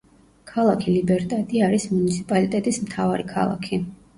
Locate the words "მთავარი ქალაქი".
2.87-3.81